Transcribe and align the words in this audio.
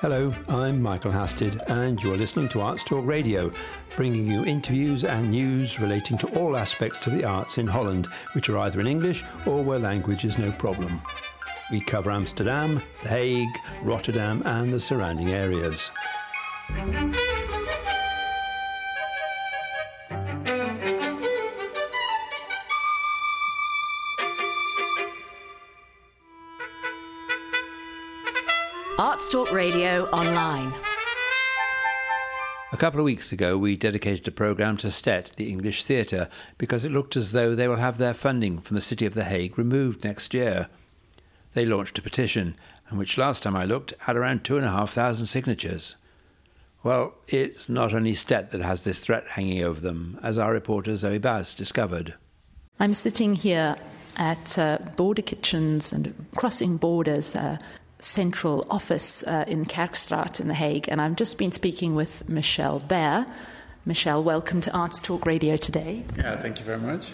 Hello, 0.00 0.32
I'm 0.48 0.80
Michael 0.80 1.10
Hasted, 1.10 1.60
and 1.66 2.00
you're 2.00 2.16
listening 2.16 2.48
to 2.50 2.60
Arts 2.60 2.84
Talk 2.84 3.04
Radio, 3.04 3.50
bringing 3.96 4.28
you 4.30 4.44
interviews 4.44 5.04
and 5.04 5.32
news 5.32 5.80
relating 5.80 6.16
to 6.18 6.28
all 6.38 6.56
aspects 6.56 7.04
of 7.08 7.14
the 7.14 7.24
arts 7.24 7.58
in 7.58 7.66
Holland, 7.66 8.06
which 8.34 8.48
are 8.48 8.58
either 8.58 8.78
in 8.78 8.86
English 8.86 9.24
or 9.44 9.60
where 9.60 9.80
language 9.80 10.24
is 10.24 10.38
no 10.38 10.52
problem. 10.52 11.02
We 11.72 11.80
cover 11.80 12.12
Amsterdam, 12.12 12.80
The 13.02 13.08
Hague, 13.08 13.58
Rotterdam, 13.82 14.40
and 14.44 14.72
the 14.72 14.78
surrounding 14.78 15.30
areas. 15.30 15.90
Talk 29.30 29.52
Radio 29.52 30.06
Online. 30.06 30.72
A 32.72 32.76
couple 32.78 32.98
of 32.98 33.04
weeks 33.04 33.30
ago, 33.30 33.58
we 33.58 33.76
dedicated 33.76 34.26
a 34.26 34.30
programme 34.30 34.78
to 34.78 34.90
STET, 34.90 35.34
the 35.36 35.50
English 35.50 35.84
Theatre, 35.84 36.30
because 36.56 36.86
it 36.86 36.92
looked 36.92 37.14
as 37.14 37.32
though 37.32 37.54
they 37.54 37.68
will 37.68 37.76
have 37.76 37.98
their 37.98 38.14
funding 38.14 38.58
from 38.58 38.74
the 38.74 38.80
City 38.80 39.04
of 39.04 39.12
The 39.12 39.24
Hague 39.24 39.58
removed 39.58 40.02
next 40.02 40.32
year. 40.32 40.68
They 41.52 41.66
launched 41.66 41.98
a 41.98 42.02
petition, 42.02 42.56
and 42.88 42.98
which 42.98 43.18
last 43.18 43.42
time 43.42 43.54
I 43.54 43.66
looked 43.66 43.92
had 43.98 44.16
around 44.16 44.44
2,500 44.44 45.26
signatures. 45.28 45.96
Well, 46.82 47.12
it's 47.26 47.68
not 47.68 47.92
only 47.92 48.14
STET 48.14 48.50
that 48.52 48.62
has 48.62 48.84
this 48.84 49.00
threat 49.00 49.26
hanging 49.28 49.62
over 49.62 49.80
them, 49.80 50.18
as 50.22 50.38
our 50.38 50.54
reporter 50.54 50.96
Zoe 50.96 51.18
Bass 51.18 51.54
discovered. 51.54 52.14
I'm 52.80 52.94
sitting 52.94 53.34
here 53.34 53.76
at 54.16 54.58
uh, 54.58 54.78
Border 54.96 55.22
Kitchens 55.22 55.92
and 55.92 56.14
Crossing 56.34 56.76
Borders, 56.76 57.36
uh, 57.36 57.58
central 58.00 58.66
office 58.70 59.22
uh, 59.24 59.44
in 59.46 59.64
Kerkstraat 59.64 60.40
in 60.40 60.48
The 60.48 60.54
Hague, 60.54 60.88
and 60.88 61.00
I've 61.00 61.16
just 61.16 61.38
been 61.38 61.52
speaking 61.52 61.94
with 61.94 62.28
Michelle 62.28 62.78
Bear. 62.78 63.26
Michelle, 63.84 64.22
welcome 64.22 64.60
to 64.62 64.72
Arts 64.72 65.00
Talk 65.00 65.26
Radio 65.26 65.56
today. 65.56 66.04
Yeah, 66.16 66.38
thank 66.38 66.58
you 66.58 66.64
very 66.64 66.78
much. 66.78 67.10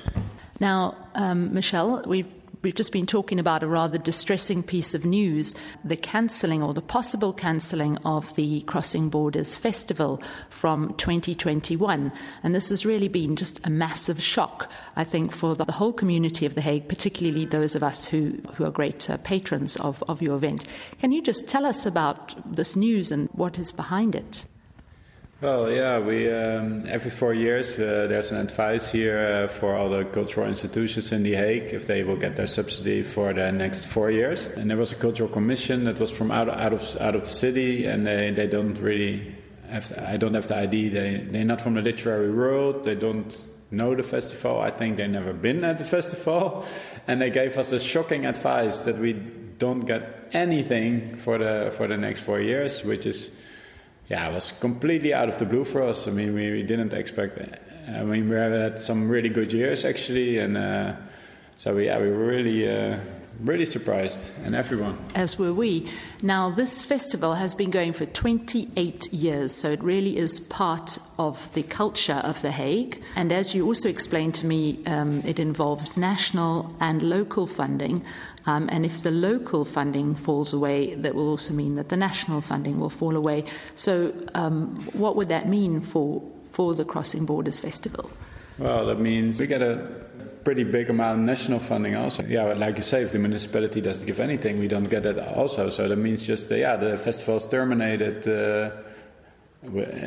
Now, 0.61 0.97
um, 1.15 1.55
Michelle, 1.55 2.03
we've 2.07 2.29
We've 2.65 2.75
just 2.75 2.93
been 2.93 3.07
talking 3.07 3.39
about 3.39 3.63
a 3.63 3.67
rather 3.67 3.99
distressing 3.99 4.63
piece 4.63 4.95
of 4.95 5.05
news 5.05 5.55
the 5.85 5.97
cancelling 5.97 6.63
or 6.63 6.73
the 6.73 6.81
possible 6.81 7.35
cancelling 7.35 7.99
of 8.07 8.35
the 8.37 8.63
Crossing 8.63 9.11
Borders 9.11 9.55
Festival 9.55 10.23
from 10.49 10.95
2021. 10.95 12.11
And 12.43 12.55
this 12.55 12.71
has 12.71 12.87
really 12.87 13.09
been 13.09 13.37
just 13.37 13.61
a 13.65 13.71
massive 13.71 14.19
shock, 14.19 14.73
I 14.97 15.05
think, 15.05 15.31
for 15.31 15.55
the 15.55 15.71
whole 15.71 15.93
community 15.93 16.47
of 16.47 16.55
The 16.55 16.63
Hague, 16.63 16.89
particularly 16.89 17.45
those 17.45 17.75
of 17.75 17.83
us 17.83 18.07
who, 18.07 18.41
who 18.55 18.65
are 18.65 18.71
great 18.71 19.11
uh, 19.11 19.19
patrons 19.19 19.77
of, 19.77 20.03
of 20.09 20.23
your 20.23 20.35
event. 20.35 20.67
Can 21.01 21.13
you 21.13 21.21
just 21.21 21.47
tell 21.47 21.67
us 21.67 21.85
about 21.85 22.35
this 22.51 22.77
news 22.77 23.13
and 23.13 23.29
what 23.33 23.59
is 23.59 23.73
behind 23.73 24.15
it? 24.15 24.47
Well, 25.45 25.71
yeah, 25.71 25.99
we 25.99 26.33
um, 26.33 26.87
every 26.89 27.11
four 27.11 27.35
years 27.35 27.73
uh, 27.73 28.07
there's 28.09 28.33
an 28.33 28.39
advice 28.39 28.91
here 28.91 29.45
uh, 29.45 29.53
for 29.53 29.77
all 29.77 29.91
the 29.91 30.07
cultural 30.07 30.49
institutions 30.49 31.13
in 31.13 31.23
The 31.23 31.35
Hague 31.35 31.75
if 31.75 31.87
they 31.87 32.03
will 32.03 32.17
get 32.17 32.35
their 32.35 32.47
subsidy 32.47 33.03
for 33.03 33.31
the 33.35 33.53
next 33.53 33.85
four 33.85 34.11
years. 34.11 34.47
And 34.47 34.71
there 34.71 34.79
was 34.79 34.93
a 34.93 34.95
cultural 34.95 35.29
commission 35.29 35.85
that 35.85 36.01
was 36.01 36.11
from 36.11 36.31
out, 36.31 36.49
out 36.49 36.73
of 36.73 36.97
out 36.99 37.15
of 37.15 37.25
the 37.25 37.31
city, 37.31 37.85
and 37.85 38.07
they, 38.07 38.31
they 38.31 38.47
don't 38.47 38.79
really 38.79 39.35
have. 39.69 39.87
The, 39.91 40.09
I 40.09 40.17
don't 40.17 40.33
have 40.33 40.49
the 40.49 40.57
ID. 40.57 40.89
They 40.89 41.27
they're 41.31 41.45
not 41.45 41.61
from 41.61 41.75
the 41.75 41.83
literary 41.83 42.33
world. 42.33 42.85
They 42.85 42.95
don't 42.95 43.45
know 43.71 43.95
the 43.95 44.03
festival. 44.03 44.63
I 44.63 44.71
think 44.71 44.97
they've 44.97 45.11
never 45.11 45.35
been 45.35 45.63
at 45.63 45.77
the 45.77 45.85
festival, 45.85 46.65
and 47.07 47.21
they 47.21 47.29
gave 47.29 47.59
us 47.59 47.71
a 47.71 47.79
shocking 47.79 48.25
advice 48.25 48.81
that 48.81 48.97
we 48.97 49.13
don't 49.13 49.81
get 49.81 50.31
anything 50.33 51.19
for 51.19 51.37
the 51.37 51.71
for 51.77 51.87
the 51.87 51.99
next 51.99 52.21
four 52.21 52.41
years, 52.41 52.83
which 52.83 53.05
is 53.05 53.31
yeah, 54.09 54.29
it 54.29 54.35
was 54.35 54.53
completely 54.53 55.15
out 55.15 55.29
of 55.29 55.39
the 55.39 55.47
blue 55.47 55.65
for 55.65 55.83
us. 55.83 56.07
I 56.07 56.11
mean, 56.11 56.35
we, 56.35 56.51
we 56.51 56.63
didn't 56.63 56.93
expect. 56.93 57.39
I 57.89 58.03
mean, 58.03 58.29
we 58.29 58.37
had 58.37 58.79
some 58.79 59.09
really 59.09 59.29
good 59.29 59.53
years 59.53 59.85
actually, 59.85 60.39
and 60.39 60.57
uh, 60.57 60.95
so 61.57 61.75
we, 61.75 61.87
yeah, 61.87 61.99
we 62.01 62.11
were 62.11 62.27
really, 62.27 62.69
uh, 62.69 62.99
really 63.41 63.65
surprised, 63.65 64.31
and 64.45 64.55
everyone. 64.55 64.99
As 65.15 65.39
were 65.39 65.55
we. 65.55 65.89
Now, 66.23 66.51
this 66.51 66.83
festival 66.83 67.35
has 67.35 67.55
been 67.55 67.71
going 67.71 67.93
for 67.93 68.07
28 68.07 69.13
years, 69.13 69.55
so 69.55 69.71
it 69.71 69.83
really 69.83 70.17
is 70.19 70.41
part 70.41 70.99
of 71.19 71.53
the 71.55 71.63
culture 71.63 72.21
of 72.25 72.43
The 72.43 72.51
Hague. 72.51 73.03
And 73.17 73.33
as 73.33 73.55
you 73.55 73.67
also 73.67 73.89
explained 73.89 74.35
to 74.37 74.47
me, 74.47 74.83
um, 74.87 75.23
it 75.25 75.39
involves 75.39 75.95
national 75.97 76.75
and 76.81 77.03
local 77.03 77.47
funding. 77.47 78.05
Um, 78.47 78.69
and 78.71 78.85
if 78.85 79.03
the 79.03 79.11
local 79.11 79.65
funding 79.65 80.15
falls 80.15 80.53
away, 80.53 80.95
that 80.97 81.15
will 81.15 81.29
also 81.29 81.55
mean 81.55 81.77
that 81.77 81.89
the 81.89 81.97
national 81.97 82.41
funding 82.41 82.79
will 82.79 82.91
fall 82.91 83.17
away. 83.17 83.45
So, 83.75 84.13
um, 84.35 84.89
what 84.93 85.17
would 85.17 85.29
that 85.29 85.49
mean 85.49 85.81
for, 85.81 86.23
for 86.53 86.75
the 86.75 86.85
Crossing 86.85 87.25
Borders 87.25 87.61
Festival? 87.61 88.11
Well, 88.59 88.87
that 88.87 89.01
means 89.01 89.41
we 89.41 89.47
get 89.47 89.63
a 89.63 90.05
pretty 90.45 90.65
big 90.65 90.91
amount 90.91 91.21
of 91.21 91.25
national 91.25 91.59
funding 91.59 91.97
also. 91.97 92.23
Yeah, 92.23 92.53
like 92.53 92.77
you 92.77 92.83
say, 92.83 93.03
if 93.03 93.13
the 93.13 93.19
municipality 93.19 93.81
doesn't 93.81 94.07
give 94.07 94.21
anything, 94.21 94.59
we 94.59 94.69
don't 94.69 94.89
get 94.89 95.07
it 95.07 95.19
also. 95.19 95.71
So 95.71 95.89
that 95.89 95.97
means 95.97 96.25
just, 96.25 96.53
uh, 96.53 96.57
yeah, 96.57 96.77
the 96.77 96.99
festival 96.99 97.39
is 97.39 97.47
terminated. 97.47 98.29
Uh, 98.29 98.71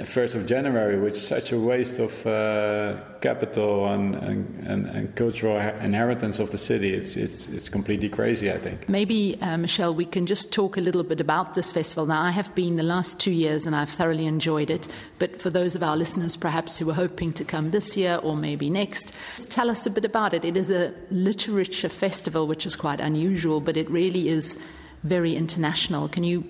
first 0.06 0.36
of 0.36 0.46
January, 0.46 1.00
which 1.00 1.14
is 1.14 1.28
such 1.28 1.52
a 1.52 1.60
waste 1.60 2.00
of 2.00 2.28
uh, 2.28 2.98
capital 3.22 3.88
and, 3.88 4.16
and, 4.16 4.68
and, 4.68 4.86
and, 4.86 5.16
cultural 5.16 5.58
inheritance 5.58 6.40
of 6.40 6.52
the 6.52 6.58
city. 6.58 6.94
It's, 6.94 7.16
it's, 7.16 7.48
it's 7.50 7.68
completely 7.68 8.10
crazy, 8.10 8.52
I 8.52 8.60
think. 8.60 8.88
Maybe, 8.88 9.38
uh, 9.42 9.58
Michelle, 9.58 9.96
we 9.96 10.06
can 10.06 10.28
just 10.28 10.54
talk 10.54 10.78
a 10.78 10.82
little 10.82 11.04
bit 11.04 11.20
about 11.20 11.56
this 11.56 11.72
festival. 11.72 12.06
Now, 12.06 12.22
I 12.22 12.32
have 12.32 12.54
been 12.54 12.76
the 12.76 12.84
last 12.84 13.20
two 13.20 13.32
years 13.32 13.66
and 13.66 13.76
I've 13.76 13.90
thoroughly 13.90 14.28
enjoyed 14.28 14.70
it. 14.70 14.88
But 15.18 15.42
for 15.42 15.50
those 15.50 15.76
of 15.76 15.82
our 15.82 15.98
listeners, 15.98 16.36
perhaps 16.36 16.78
who 16.78 16.90
are 16.92 16.94
hoping 16.96 17.34
to 17.34 17.44
come 17.44 17.72
this 17.72 17.98
year 17.98 18.20
or 18.22 18.38
maybe 18.38 18.70
next, 18.70 19.12
tell 19.50 19.72
us 19.72 19.86
a 19.86 19.90
bit 19.90 20.06
about 20.06 20.34
it. 20.34 20.46
It 20.46 20.56
is 20.56 20.70
a 20.70 20.94
literature 21.10 21.90
festival, 21.90 22.48
which 22.48 22.66
is 22.66 22.76
quite 22.76 23.00
unusual, 23.00 23.60
but 23.60 23.76
it 23.76 23.90
really 23.90 24.30
is 24.30 24.58
very 25.04 25.36
international. 25.36 26.10
Can 26.10 26.24
you 26.24 26.44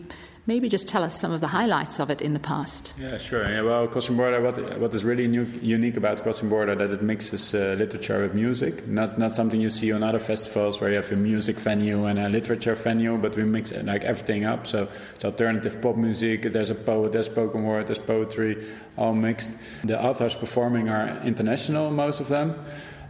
maybe 0.47 0.69
just 0.69 0.87
tell 0.87 1.03
us 1.03 1.19
some 1.19 1.31
of 1.31 1.41
the 1.41 1.47
highlights 1.47 1.99
of 1.99 2.09
it 2.09 2.21
in 2.21 2.33
the 2.33 2.39
past. 2.39 2.93
Yeah, 2.97 3.17
sure. 3.17 3.47
Yeah, 3.47 3.61
well, 3.61 3.87
Crossing 3.87 4.15
Border, 4.15 4.41
what, 4.41 4.79
what 4.79 4.93
is 4.93 5.03
really 5.03 5.27
new, 5.27 5.43
unique 5.61 5.97
about 5.97 6.23
Crossing 6.23 6.49
Border 6.49 6.73
that 6.75 6.89
it 6.89 7.01
mixes 7.01 7.53
uh, 7.53 7.75
literature 7.77 8.21
with 8.21 8.33
music. 8.33 8.87
Not 8.87 9.19
not 9.19 9.35
something 9.35 9.59
you 9.61 9.69
see 9.69 9.91
on 9.91 10.03
other 10.03 10.19
festivals 10.19 10.79
where 10.79 10.89
you 10.89 10.95
have 10.95 11.11
a 11.11 11.15
music 11.15 11.57
venue 11.59 12.05
and 12.05 12.17
a 12.17 12.29
literature 12.29 12.75
venue, 12.75 13.17
but 13.17 13.35
we 13.35 13.43
mix 13.43 13.73
like 13.73 14.03
everything 14.05 14.45
up. 14.45 14.65
So 14.65 14.87
it's 15.15 15.25
alternative 15.25 15.81
pop 15.81 15.97
music. 15.97 16.53
There's 16.53 16.69
a 16.69 16.75
poet, 16.75 17.11
there's 17.11 17.27
spoken 17.27 17.63
word, 17.63 17.87
there's 17.87 17.99
poetry, 17.99 18.65
all 18.97 19.13
mixed. 19.13 19.51
The 19.83 20.01
authors 20.01 20.35
performing 20.35 20.89
are 20.89 21.21
international, 21.23 21.91
most 21.91 22.21
of 22.21 22.29
them. 22.29 22.55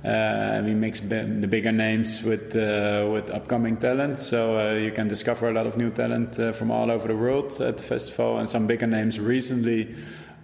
Uh, 0.05 0.61
we 0.63 0.75
mix 0.75 0.99
the 0.99 1.47
bigger 1.49 1.71
names 1.71 2.21
with 2.21 2.55
uh, 2.55 3.09
with 3.11 3.31
upcoming 3.31 3.75
talent, 3.77 4.19
so 4.19 4.57
uh, 4.57 4.73
you 4.73 4.91
can 4.91 5.07
discover 5.07 5.49
a 5.49 5.53
lot 5.53 5.65
of 5.65 5.75
new 5.75 5.89
talent 5.89 6.39
uh, 6.39 6.51
from 6.51 6.69
all 6.69 6.91
over 6.91 7.07
the 7.07 7.15
world 7.15 7.59
at 7.59 7.77
the 7.77 7.83
festival. 7.83 8.37
And 8.37 8.47
some 8.47 8.67
bigger 8.67 8.85
names 8.85 9.19
recently 9.19 9.95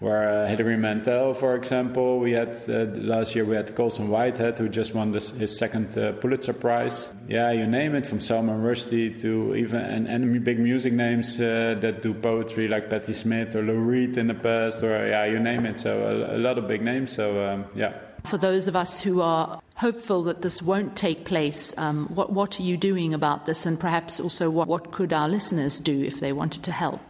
were 0.02 0.28
uh, 0.28 0.47
Hilary 0.47 0.75
Mantel, 0.75 1.36
for 1.36 1.56
example. 1.56 2.19
We 2.19 2.31
had 2.31 2.58
uh, 2.68 2.86
last 2.96 3.36
year 3.36 3.46
we 3.46 3.56
had 3.56 3.74
Colson 3.75 4.09
Whitehead, 4.09 4.58
who 4.58 4.69
just 4.69 4.96
won 4.96 5.12
this, 5.12 5.30
his 5.30 5.56
second 5.56 5.94
Pulitzer 6.20 6.53
Prize. 6.53 7.12
Yeah, 7.30 7.52
you 7.52 7.68
name 7.68 7.94
it, 7.94 8.08
from 8.08 8.20
Salman 8.22 8.64
Rushdie 8.64 9.22
to 9.22 9.56
even 9.56 9.81
and, 9.81 10.08
and 10.08 10.44
big 10.44 10.59
music 10.59 10.94
names 10.94 11.38
that 11.38 12.02
do 12.02 12.16
poetry 12.16 12.68
like 12.68 12.90
Patti 12.90 13.14
Smith 13.14 13.56
or 13.56 13.62
Lou 13.62 13.78
Reed 13.78 14.18
in 14.18 14.28
the 14.28 14.34
past, 14.34 14.84
or 14.84 15.08
yeah, 15.08 15.25
you 15.25 15.40
name 15.40 15.68
it. 15.68 15.80
So 15.80 16.28
a, 16.31 16.38
a 16.38 16.40
lot 16.40 16.58
of 16.58 16.68
big 16.68 16.81
names. 16.81 17.14
So 17.14 17.47
um, 17.47 17.66
yeah. 17.76 17.94
For 18.25 18.37
those 18.37 18.67
of 18.67 18.75
us 18.75 19.02
who 19.02 19.22
are 19.22 19.61
hopeful 19.75 20.23
that 20.23 20.41
this 20.41 20.61
won't 20.61 20.96
take 20.96 21.25
place, 21.25 21.78
um, 21.78 22.08
what, 22.08 22.31
what 22.31 22.59
are 22.59 22.64
you 22.64 22.78
doing 22.78 23.14
about 23.14 23.46
this? 23.46 23.66
And 23.66 23.79
perhaps 23.79 24.20
also, 24.20 24.49
what, 24.49 24.67
what 24.67 24.91
could 24.91 25.11
our 25.11 25.28
listeners 25.28 25.79
do 25.79 26.03
if 26.03 26.20
they 26.20 26.31
wanted 26.31 26.64
to 26.64 26.72
help? 26.72 27.02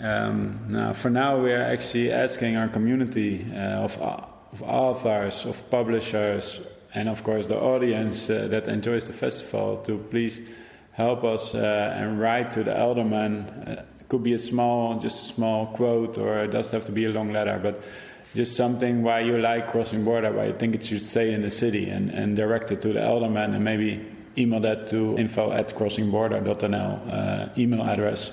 Um, 0.00 0.58
now, 0.68 0.92
for 0.92 1.10
now, 1.10 1.42
we 1.42 1.52
are 1.52 1.62
actually 1.62 2.12
asking 2.12 2.56
our 2.56 2.68
community 2.68 3.46
uh, 3.52 3.84
of, 3.84 3.98
of, 4.00 4.62
authors, 4.62 5.44
of 5.44 5.70
publishers, 5.70 6.60
and 6.94 7.08
of 7.08 7.24
course 7.24 7.46
the 7.46 7.58
audience 7.58 8.28
uh, 8.28 8.48
that 8.48 8.68
enjoys 8.68 9.06
the 9.06 9.12
festival 9.12 9.78
to 9.84 9.98
please 10.10 10.40
help 10.92 11.24
us 11.24 11.54
uh, 11.54 11.94
and 11.96 12.20
write 12.20 12.52
to 12.52 12.62
the 12.62 12.78
alderman. 12.78 13.44
Uh, 13.46 13.84
it 14.00 14.08
could 14.08 14.22
be 14.22 14.34
a 14.34 14.38
small, 14.38 14.98
just 14.98 15.22
a 15.22 15.34
small 15.34 15.66
quote, 15.66 16.18
or 16.18 16.44
it 16.44 16.50
doesn't 16.50 16.72
have 16.72 16.86
to 16.86 16.92
be 16.92 17.04
a 17.06 17.10
long 17.10 17.32
letter, 17.32 17.58
but 17.62 17.82
just 18.34 18.56
something 18.56 19.02
why 19.02 19.20
you 19.20 19.38
like 19.38 19.70
crossing 19.70 20.04
border, 20.04 20.32
why 20.32 20.46
you 20.46 20.52
think 20.54 20.74
it 20.74 20.84
should 20.84 21.02
stay 21.02 21.32
in 21.32 21.42
the 21.42 21.50
city, 21.50 21.90
and, 21.90 22.10
and 22.10 22.36
direct 22.36 22.70
it 22.70 22.80
to 22.82 22.92
the 22.92 23.06
alderman, 23.06 23.54
and 23.54 23.64
maybe 23.64 24.06
email 24.38 24.60
that 24.60 24.88
to 24.88 25.16
info 25.18 25.52
at 25.52 25.68
crossingborder.nl 25.74 27.12
uh, 27.12 27.48
email 27.58 27.82
address, 27.82 28.32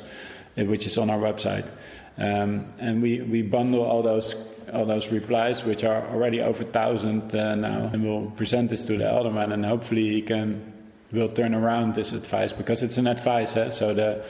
uh, 0.58 0.64
which 0.66 0.86
is 0.86 0.98
on 0.98 1.10
our 1.10 1.20
website. 1.20 1.70
Um, 2.18 2.74
and 2.80 3.02
we, 3.02 3.22
we 3.22 3.42
bundle 3.42 3.84
all 3.84 4.02
those 4.02 4.36
all 4.74 4.86
those 4.86 5.12
replies, 5.12 5.66
which 5.66 5.84
are 5.84 6.08
already 6.10 6.42
over 6.42 6.64
thousand 6.64 7.34
uh, 7.34 7.56
now, 7.56 7.90
and 7.92 8.04
we'll 8.04 8.30
present 8.32 8.70
this 8.70 8.86
to 8.86 8.98
the 8.98 9.12
alderman, 9.12 9.52
and 9.52 9.66
hopefully 9.66 10.10
he 10.10 10.22
can 10.22 10.74
will 11.12 11.30
turn 11.30 11.56
around 11.56 11.96
this 11.96 12.12
advice 12.12 12.54
because 12.54 12.84
it's 12.84 12.98
an 12.98 13.08
advice. 13.08 13.58
Eh? 13.58 13.70
So 13.70 13.94
the 13.94 14.24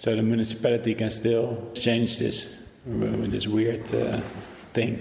so 0.00 0.14
the 0.14 0.22
municipality 0.22 0.94
can 0.94 1.10
still 1.10 1.70
change 1.74 2.18
this 2.18 2.54
with 2.84 3.32
this 3.32 3.46
weird 3.46 3.92
uh, 3.94 4.20
thing. 4.76 5.00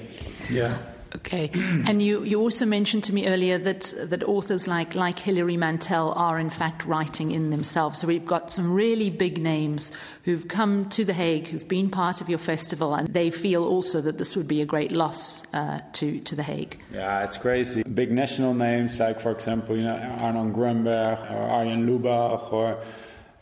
Yeah. 0.49 0.77
Okay, 1.15 1.49
and 1.87 2.01
you, 2.01 2.23
you 2.23 2.41
also 2.41 2.65
mentioned 2.65 3.05
to 3.05 3.13
me 3.13 3.25
earlier 3.27 3.57
that 3.57 3.93
that 4.03 4.21
authors 4.23 4.67
like 4.67 4.95
like 4.95 5.17
Hilary 5.17 5.55
Mantel 5.55 6.11
are 6.11 6.37
in 6.37 6.49
fact 6.49 6.85
writing 6.85 7.31
in 7.31 7.51
themselves. 7.51 7.99
So 7.99 8.07
we've 8.07 8.25
got 8.25 8.51
some 8.51 8.73
really 8.73 9.09
big 9.09 9.41
names 9.41 9.93
who've 10.23 10.45
come 10.45 10.89
to 10.89 11.05
The 11.05 11.13
Hague, 11.13 11.47
who've 11.47 11.67
been 11.67 11.89
part 11.89 12.19
of 12.19 12.27
your 12.27 12.39
festival, 12.39 12.93
and 12.93 13.13
they 13.13 13.29
feel 13.31 13.63
also 13.63 14.01
that 14.01 14.17
this 14.17 14.35
would 14.35 14.47
be 14.47 14.61
a 14.61 14.65
great 14.65 14.91
loss 14.91 15.43
uh, 15.53 15.79
to 15.93 16.19
to 16.19 16.35
The 16.35 16.43
Hague. 16.43 16.79
Yeah, 16.91 17.23
it's 17.23 17.37
crazy. 17.37 17.83
Big 17.83 18.11
national 18.11 18.53
names 18.53 18.99
like, 18.99 19.21
for 19.21 19.31
example, 19.31 19.77
you 19.77 19.83
know 19.83 19.95
Arnon 20.19 20.53
Grunberg 20.53 21.31
or 21.31 21.43
Arjen 21.49 21.87
Lubach 21.87 22.51
or 22.51 22.77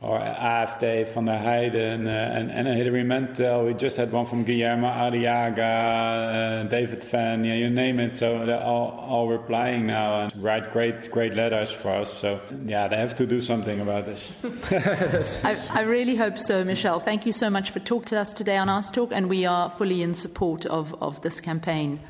or 0.03 0.19
AFT 0.19 1.13
van 1.13 1.25
der 1.25 1.39
Heijden 1.39 2.07
uh, 2.07 2.11
and, 2.11 2.51
and 2.51 2.67
Hilary 2.67 3.03
Mantel. 3.03 3.65
We 3.65 3.73
just 3.73 3.95
had 3.95 4.11
one 4.11 4.25
from 4.25 4.43
Guillermo 4.43 4.87
Arriaga, 4.87 6.65
uh, 6.65 6.69
David 6.69 7.03
Fan, 7.03 7.45
yeah, 7.45 7.53
you 7.53 7.69
name 7.69 7.99
it. 8.01 8.17
So 8.17 8.45
they're 8.45 8.61
all, 8.61 8.99
all 9.07 9.29
replying 9.29 9.87
now 9.87 10.23
and 10.23 10.43
write 10.43 10.73
great, 10.73 11.09
great 11.09 11.33
letters 11.33 11.71
for 11.71 11.89
us. 11.89 12.13
So 12.13 12.41
yeah, 12.65 12.89
they 12.89 12.97
have 12.97 13.15
to 13.15 13.25
do 13.25 13.39
something 13.39 13.79
about 13.79 14.05
this. 14.05 14.33
I, 15.43 15.57
I, 15.69 15.81
really 15.81 16.17
hope 16.17 16.37
so, 16.37 16.65
Michelle. 16.65 16.99
Thank 16.99 17.25
you 17.25 17.31
so 17.31 17.49
much 17.49 17.71
for 17.71 17.79
talking 17.79 18.07
to 18.07 18.19
us 18.19 18.33
today 18.33 18.57
on 18.57 18.67
Arts 18.67 18.91
Talk, 18.91 19.11
and 19.13 19.29
we 19.29 19.45
are 19.45 19.69
fully 19.69 20.01
in 20.01 20.13
support 20.13 20.65
of, 20.65 20.93
of 21.01 21.21
this 21.21 21.39
campaign. 21.39 22.01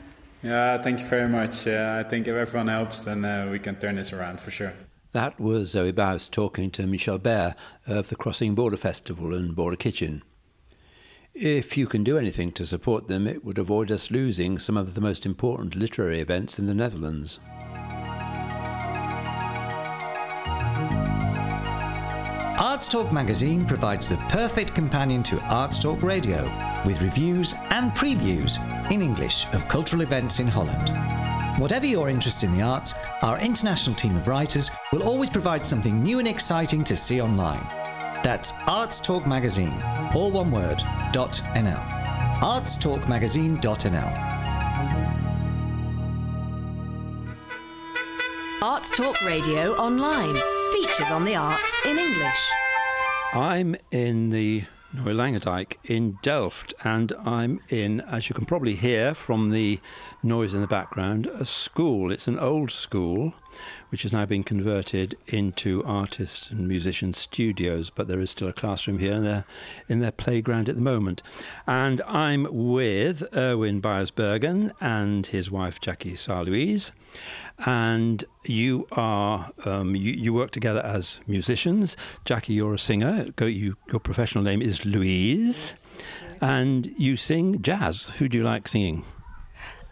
Yeah, 0.41 0.81
thank 0.81 0.99
you 0.99 1.05
very 1.05 1.29
much. 1.29 1.67
Uh, 1.67 2.03
I 2.03 2.09
think 2.09 2.27
if 2.27 2.35
everyone 2.35 2.67
helps, 2.67 3.03
then 3.03 3.23
uh, 3.23 3.49
we 3.51 3.59
can 3.59 3.75
turn 3.75 3.95
this 3.95 4.11
around 4.11 4.39
for 4.39 4.49
sure. 4.49 4.73
That 5.13 5.39
was 5.39 5.69
Zoe 5.69 5.93
Baus 5.93 6.27
talking 6.27 6.71
to 6.71 6.87
Michel 6.87 7.19
Baer 7.19 7.55
of 7.85 8.09
the 8.09 8.15
Crossing 8.15 8.55
Border 8.55 8.77
Festival 8.77 9.35
and 9.35 9.55
Border 9.55 9.75
Kitchen. 9.75 10.23
If 11.35 11.77
you 11.77 11.85
can 11.85 12.03
do 12.03 12.17
anything 12.17 12.51
to 12.53 12.65
support 12.65 13.07
them, 13.07 13.27
it 13.27 13.45
would 13.45 13.59
avoid 13.59 13.91
us 13.91 14.09
losing 14.09 14.57
some 14.57 14.75
of 14.75 14.95
the 14.95 15.01
most 15.01 15.23
important 15.23 15.75
literary 15.75 16.19
events 16.19 16.57
in 16.57 16.65
the 16.65 16.73
Netherlands. 16.73 17.39
Arts 22.57 22.87
Talk 22.87 23.11
magazine 23.11 23.67
provides 23.67 24.09
the 24.09 24.17
perfect 24.29 24.73
companion 24.73 25.21
to 25.23 25.39
Arts 25.41 25.77
Talk 25.77 26.01
radio, 26.01 26.43
with 26.87 27.03
reviews 27.03 27.53
and 27.69 27.91
previews 27.91 28.57
in 28.89 29.03
English 29.03 29.45
of 29.53 29.67
cultural 29.67 30.01
events 30.01 30.39
in 30.39 30.47
Holland. 30.47 31.22
Whatever 31.59 31.85
your 31.85 32.09
interest 32.09 32.43
in 32.43 32.51
the 32.51 32.63
arts, 32.63 32.95
our 33.21 33.39
international 33.39 33.95
team 33.95 34.17
of 34.17 34.27
writers 34.27 34.71
will 34.91 35.03
always 35.03 35.29
provide 35.29 35.63
something 35.63 36.01
new 36.01 36.17
and 36.17 36.27
exciting 36.27 36.83
to 36.83 36.95
see 36.95 37.21
online. 37.21 37.63
That's 38.23 38.53
Arts 38.65 38.99
Talk 38.99 39.27
Magazine, 39.27 39.79
all 40.15 40.31
one 40.31 40.49
word, 40.49 40.79
.nl. 41.13 41.85
artstalkmagazine.nl. 42.39 44.33
Arts 48.63 48.89
Talk 48.97 49.21
Radio 49.21 49.75
online. 49.75 50.35
Features 50.71 51.11
on 51.11 51.23
the 51.23 51.35
arts 51.35 51.77
in 51.85 51.99
English. 51.99 52.51
I'm 53.33 53.75
in 53.91 54.31
the 54.31 54.63
Nieuwe 54.95 55.77
in 55.85 56.19
Delft, 56.21 56.75
and 56.83 57.13
I'm 57.25 57.59
in, 57.69 58.01
as 58.01 58.29
you 58.29 58.35
can 58.35 58.45
probably 58.45 58.75
hear 58.75 59.15
from 59.15 59.49
the 59.49 59.79
noise 60.21 60.53
in 60.53 60.61
the 60.61 60.67
background, 60.67 61.25
a 61.25 61.45
school. 61.45 62.11
It's 62.11 62.27
an 62.27 62.37
old 62.37 62.69
school 62.69 63.33
which 63.93 64.01
has 64.01 64.11
now 64.11 64.25
been 64.25 64.43
converted 64.43 65.15
into 65.27 65.83
artists 65.83 66.49
and 66.49 66.67
musician 66.67 67.13
studios, 67.13 67.91
but 67.91 68.07
there 68.07 68.19
is 68.19 68.31
still 68.31 68.47
a 68.47 68.53
classroom 68.53 68.97
here 68.97 69.13
and 69.13 69.23
they're 69.23 69.45
in 69.87 69.99
their 69.99 70.11
playground 70.11 70.67
at 70.67 70.73
the 70.73 70.81
moment. 70.81 71.21
And 71.67 72.01
I'm 72.07 72.47
with 72.49 73.23
Erwin 73.37 73.81
Byers-Bergen 73.81 74.73
and 74.81 75.27
his 75.27 75.51
wife 75.51 75.79
Jackie 75.79 76.13
Sarlouise. 76.13 76.89
And 77.67 78.25
you 78.45 78.87
are 78.93 79.51
um, 79.63 79.95
you, 79.95 80.13
you, 80.13 80.33
work 80.33 80.49
together 80.49 80.81
as 80.83 81.21
musicians. 81.27 81.95
Jackie, 82.25 82.53
you're 82.53 82.73
a 82.73 82.79
singer. 82.79 83.27
You, 83.39 83.77
your 83.91 83.99
professional 83.99 84.43
name 84.43 84.63
is 84.63 84.87
Louise, 84.87 85.87
and 86.41 86.87
you 86.97 87.15
sing 87.15 87.61
jazz. 87.61 88.09
Who 88.17 88.27
do 88.27 88.39
you 88.39 88.43
like 88.43 88.67
singing? 88.67 89.05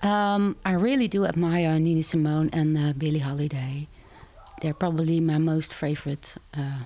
Um, 0.03 0.55
I 0.65 0.73
really 0.73 1.07
do 1.07 1.25
admire 1.25 1.77
Nina 1.79 2.03
Simone 2.03 2.49
and 2.53 2.77
uh, 2.77 2.93
Billie 2.93 3.19
Holiday. 3.19 3.87
They're 4.61 4.73
probably 4.73 5.19
my 5.19 5.37
most 5.37 5.73
favorite 5.73 6.35
uh, 6.53 6.85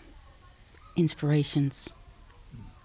inspirations. 0.96 1.96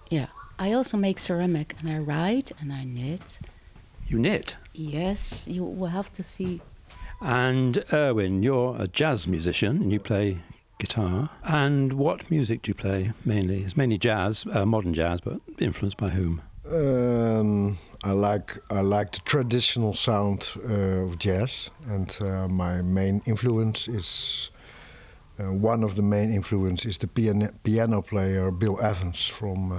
Yeah. 0.08 0.26
I 0.58 0.72
also 0.72 0.96
make 0.98 1.18
ceramic 1.18 1.74
and 1.80 1.90
I 1.90 1.98
write 1.98 2.52
and 2.60 2.70
I 2.72 2.84
knit. 2.84 3.40
You 4.06 4.18
knit? 4.18 4.56
Yes, 4.74 5.48
you 5.48 5.64
will 5.64 5.88
have 5.88 6.12
to 6.14 6.22
see. 6.22 6.60
And 7.20 7.82
Erwin, 7.92 8.42
you're 8.42 8.76
a 8.78 8.86
jazz 8.86 9.26
musician 9.26 9.76
and 9.82 9.92
you 9.92 9.98
play 10.00 10.38
guitar. 10.78 11.30
And 11.44 11.94
what 11.94 12.30
music 12.30 12.62
do 12.62 12.70
you 12.70 12.74
play 12.74 13.12
mainly? 13.24 13.62
It's 13.62 13.76
mainly 13.76 13.96
jazz, 13.98 14.46
uh, 14.52 14.66
modern 14.66 14.92
jazz, 14.92 15.20
but 15.20 15.40
influenced 15.58 15.96
by 15.96 16.10
whom? 16.10 16.42
Um, 16.72 17.76
I 18.04 18.12
like 18.12 18.56
I 18.70 18.80
like 18.80 19.10
the 19.12 19.20
traditional 19.24 19.92
sound 19.92 20.48
uh, 20.68 21.04
of 21.04 21.18
jazz, 21.18 21.70
and 21.88 22.16
uh, 22.20 22.46
my 22.46 22.80
main 22.80 23.22
influence 23.26 23.88
is 23.88 24.50
uh, 25.40 25.52
one 25.52 25.82
of 25.82 25.96
the 25.96 26.02
main 26.02 26.32
influence 26.32 26.84
is 26.86 26.96
the 26.98 27.08
piano, 27.08 27.48
piano 27.64 28.02
player 28.02 28.52
Bill 28.52 28.80
Evans 28.80 29.26
from 29.26 29.72
uh, 29.72 29.78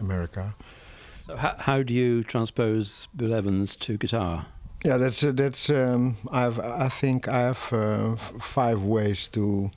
America. 0.00 0.52
So 1.22 1.36
how, 1.36 1.54
how 1.58 1.82
do 1.84 1.94
you 1.94 2.24
transpose 2.24 3.06
Bill 3.16 3.34
Evans 3.34 3.76
to 3.76 3.96
guitar? 3.96 4.46
Yeah, 4.84 4.96
that's 4.96 5.22
uh, 5.22 5.30
that's. 5.32 5.70
Um, 5.70 6.16
I've 6.32 6.58
I 6.58 6.88
think 6.88 7.28
I 7.28 7.38
have 7.38 7.72
uh, 7.72 8.16
five 8.16 8.82
ways 8.82 9.28
to 9.30 9.70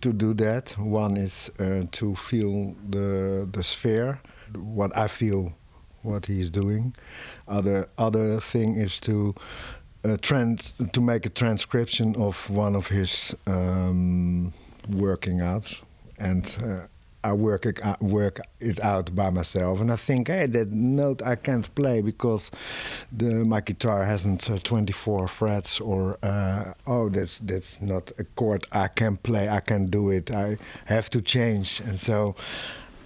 to 0.00 0.12
do 0.14 0.32
that. 0.34 0.70
One 0.78 1.18
is 1.18 1.50
to 1.90 2.14
feel 2.14 2.74
the 2.88 3.46
the 3.52 3.62
sphere, 3.62 4.20
what 4.54 4.96
I 4.96 5.08
feel 5.08 5.52
what 6.02 6.26
he's 6.26 6.50
doing. 6.50 6.94
Other 7.46 7.88
other 7.98 8.40
thing 8.40 8.76
is 8.76 9.00
to 9.00 9.34
uh, 10.04 10.16
trans 10.20 10.74
to 10.92 11.00
make 11.00 11.26
a 11.26 11.30
transcription 11.30 12.14
of 12.16 12.48
one 12.50 12.76
of 12.76 12.88
his 12.88 13.34
um, 13.46 14.52
working 14.88 15.40
out, 15.40 15.82
and 16.18 16.56
uh, 16.64 16.86
I 17.24 17.32
work 17.32 17.66
it 17.66 17.84
uh, 17.84 17.96
work 18.00 18.40
it 18.60 18.80
out 18.80 19.14
by 19.14 19.30
myself. 19.30 19.80
And 19.80 19.90
I 19.90 19.96
think, 19.96 20.28
hey, 20.28 20.46
that 20.46 20.70
note 20.70 21.20
I 21.22 21.34
can't 21.34 21.72
play 21.74 22.00
because 22.00 22.50
the 23.10 23.44
my 23.44 23.60
guitar 23.60 24.04
hasn't 24.04 24.48
uh, 24.50 24.58
24 24.58 25.26
frets, 25.28 25.80
or 25.80 26.16
uh, 26.22 26.74
oh, 26.86 27.08
that's 27.08 27.38
that's 27.38 27.80
not 27.80 28.12
a 28.18 28.24
chord 28.24 28.66
I 28.72 28.88
can 28.88 29.16
play. 29.16 29.48
I 29.48 29.60
can 29.60 29.86
do 29.86 30.10
it. 30.10 30.30
I 30.30 30.58
have 30.86 31.10
to 31.10 31.20
change, 31.20 31.80
and 31.80 31.98
so. 31.98 32.36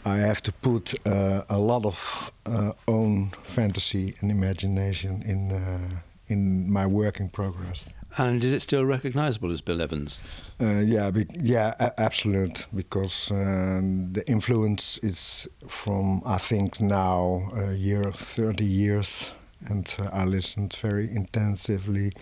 I 0.05 0.17
have 0.17 0.43
to 0.43 0.53
put 0.53 0.95
uh, 1.07 1.43
a 1.49 1.59
lot 1.59 1.85
of 1.85 2.33
uh, 2.47 2.73
own 2.87 3.31
fantasy 3.45 4.15
and 4.21 4.31
imagination 4.31 5.23
in 5.23 5.53
uh, 5.53 6.01
in 6.27 6.71
my 6.71 6.87
working 6.87 7.31
progress. 7.31 7.91
And 8.19 8.45
is 8.45 8.53
it 8.53 8.63
still 8.63 8.85
recognizable 8.85 9.53
as 9.53 9.63
Bill 9.63 9.81
Evans? 9.81 10.21
Uh, 10.61 10.83
yeah, 10.85 11.11
be, 11.11 11.25
yeah, 11.35 11.75
absolute. 11.97 12.67
Because 12.75 13.31
um, 13.31 14.13
the 14.13 14.23
influence 14.29 14.99
is 15.03 15.49
from 15.67 16.23
I 16.27 16.39
think 16.39 16.81
now 16.81 17.49
a 17.55 17.73
year, 17.73 18.13
thirty 18.13 18.65
years, 18.65 19.31
and 19.69 19.95
uh, 19.99 20.09
I 20.13 20.25
listened 20.25 20.75
very 20.75 21.11
intensively 21.11 22.13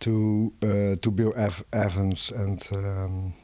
to 0.00 0.52
uh, 0.62 0.96
to 1.00 1.10
Bill 1.10 1.32
Ev 1.36 1.64
Evans 1.72 2.30
and. 2.30 2.68
Um, 2.72 3.34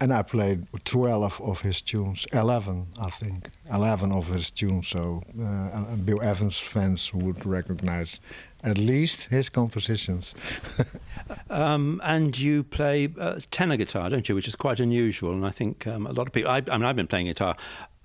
and 0.00 0.12
I 0.12 0.22
played 0.22 0.66
12 0.84 1.40
of 1.42 1.60
his 1.60 1.82
tunes, 1.82 2.26
11, 2.32 2.86
I 2.98 3.10
think, 3.10 3.50
11 3.72 4.12
of 4.12 4.28
his 4.28 4.50
tunes. 4.50 4.88
So 4.88 5.22
uh, 5.42 5.96
Bill 5.96 6.22
Evans 6.22 6.58
fans 6.58 7.12
would 7.12 7.44
recognize 7.44 8.18
at 8.64 8.78
least 8.78 9.28
his 9.28 9.48
compositions. 9.48 10.34
um, 11.50 12.00
and 12.02 12.38
you 12.38 12.62
play 12.62 13.10
uh, 13.18 13.40
tenor 13.50 13.76
guitar, 13.76 14.08
don't 14.08 14.28
you? 14.28 14.34
Which 14.34 14.48
is 14.48 14.56
quite 14.56 14.80
unusual. 14.80 15.32
And 15.32 15.46
I 15.46 15.50
think 15.50 15.86
um, 15.86 16.06
a 16.06 16.12
lot 16.12 16.26
of 16.26 16.32
people, 16.32 16.50
I, 16.50 16.62
I, 16.70 16.76
mean, 16.78 16.84
I've 16.84 16.96
been 16.96 17.06
playing 17.06 17.26
guitar 17.26 17.56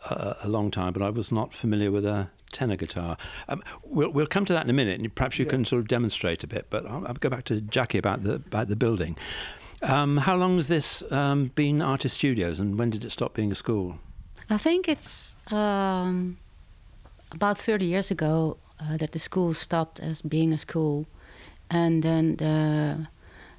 uh, 0.09 0.33
a 0.43 0.49
long 0.49 0.71
time, 0.71 0.91
but 0.91 1.01
I 1.01 1.09
was 1.09 1.31
not 1.31 1.53
familiar 1.53 1.91
with 1.91 2.05
a 2.05 2.29
tenor 2.51 2.75
guitar. 2.75 3.17
Um, 3.47 3.63
we'll, 3.83 4.09
we'll 4.09 4.25
come 4.25 4.45
to 4.45 4.53
that 4.53 4.65
in 4.65 4.69
a 4.69 4.73
minute, 4.73 4.99
and 4.99 5.15
perhaps 5.15 5.39
you 5.39 5.45
yeah. 5.45 5.51
can 5.51 5.65
sort 5.65 5.79
of 5.79 5.87
demonstrate 5.87 6.43
a 6.43 6.47
bit. 6.47 6.67
But 6.69 6.85
I'll, 6.85 7.07
I'll, 7.07 7.13
go 7.13 7.29
back 7.29 7.45
to 7.45 7.61
Jackie 7.61 7.97
about 7.97 8.23
the 8.23 8.35
about 8.35 8.67
the 8.67 8.75
building. 8.75 9.17
Um, 9.85 10.17
how 10.17 10.35
long 10.35 10.55
has 10.55 10.67
this 10.67 11.03
um, 11.11 11.51
been 11.53 11.79
Artist 11.81 12.15
Studios, 12.15 12.59
and 12.59 12.79
when 12.79 12.89
did 12.89 13.05
it 13.05 13.11
stop 13.11 13.35
being 13.35 13.51
a 13.51 13.55
school? 13.55 13.99
I 14.49 14.57
think 14.57 14.89
it's 14.89 15.35
um, 15.51 16.37
about 17.31 17.59
30 17.59 17.85
years 17.85 18.09
ago 18.09 18.57
uh, 18.79 18.97
that 18.97 19.11
the 19.11 19.19
school 19.19 19.53
stopped 19.53 19.99
as 19.99 20.23
being 20.23 20.53
a 20.53 20.57
school, 20.57 21.05
and 21.69 22.01
then 22.01 22.35
the 22.37 23.07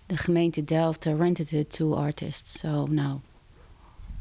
the 0.08 0.16
gemeente 0.16 0.64
Delft 0.64 1.06
rented 1.06 1.52
it 1.52 1.70
to 1.70 1.94
artists. 1.94 2.60
So 2.60 2.86
now. 2.86 3.22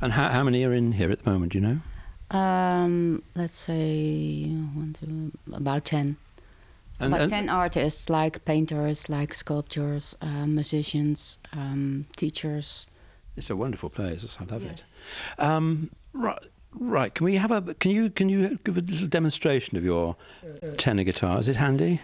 And 0.01 0.13
how, 0.13 0.29
how 0.29 0.43
many 0.43 0.63
are 0.63 0.74
in 0.74 0.91
here 0.91 1.12
at 1.12 1.24
the 1.24 1.29
moment? 1.31 1.53
Do 1.53 1.59
you 1.59 1.65
know? 1.65 2.38
Um, 2.38 3.24
let's 3.35 3.57
say 3.57 4.45
one, 4.74 4.93
two, 4.93 5.31
about 5.53 5.85
ten. 5.85 6.17
And, 6.99 7.13
about 7.13 7.21
and- 7.21 7.29
ten 7.29 7.49
artists, 7.49 8.09
like 8.09 8.45
painters, 8.45 9.09
like 9.09 9.33
sculptors, 9.33 10.15
uh, 10.21 10.45
musicians, 10.45 11.39
um, 11.53 12.05
teachers. 12.15 12.87
It's 13.37 13.49
a 13.49 13.55
wonderful 13.55 13.89
place. 13.89 14.37
I 14.39 14.45
love 14.45 14.63
it. 14.63 14.81
Um, 15.39 15.89
right, 16.13 16.39
right. 16.73 17.13
Can 17.13 17.25
we 17.25 17.35
have 17.35 17.51
a? 17.51 17.73
Can 17.75 17.91
you 17.91 18.09
can 18.09 18.29
you 18.29 18.57
give 18.63 18.77
a 18.77 18.81
little 18.81 19.07
demonstration 19.07 19.77
of 19.77 19.83
your 19.83 20.15
tenor 20.77 21.03
guitar? 21.03 21.37
Is 21.39 21.49
it 21.49 21.57
handy? 21.57 21.99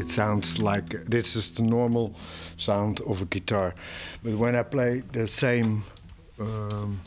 It 0.00 0.08
sounds 0.08 0.60
like 0.60 0.88
this 1.08 1.36
is 1.36 1.52
the 1.52 1.62
normal 1.62 2.16
sound 2.56 3.00
of 3.02 3.22
a 3.22 3.26
guitar, 3.26 3.74
but 4.24 4.32
when 4.34 4.56
I 4.56 4.64
play 4.64 5.02
the 5.12 5.28
same 5.28 5.84
um, 6.40 7.00